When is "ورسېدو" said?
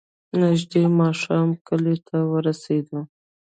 2.31-2.99